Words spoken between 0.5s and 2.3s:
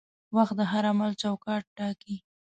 د هر عمل چوکاټ ټاکي.